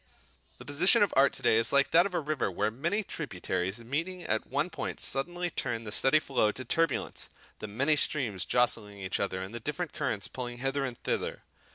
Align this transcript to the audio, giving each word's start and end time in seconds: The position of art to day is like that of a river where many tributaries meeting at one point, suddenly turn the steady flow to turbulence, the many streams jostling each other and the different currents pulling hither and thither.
The 0.57 0.65
position 0.65 1.03
of 1.03 1.13
art 1.15 1.31
to 1.33 1.43
day 1.43 1.57
is 1.57 1.71
like 1.71 1.91
that 1.91 2.07
of 2.07 2.15
a 2.15 2.19
river 2.19 2.49
where 2.49 2.71
many 2.71 3.03
tributaries 3.03 3.77
meeting 3.77 4.23
at 4.23 4.47
one 4.47 4.71
point, 4.71 4.99
suddenly 4.99 5.51
turn 5.51 5.83
the 5.83 5.91
steady 5.91 6.17
flow 6.19 6.51
to 6.53 6.65
turbulence, 6.65 7.29
the 7.59 7.67
many 7.67 7.95
streams 7.95 8.43
jostling 8.43 8.97
each 8.99 9.19
other 9.19 9.43
and 9.43 9.53
the 9.53 9.59
different 9.59 9.93
currents 9.93 10.27
pulling 10.27 10.57
hither 10.57 10.83
and 10.83 10.97
thither. 11.03 11.43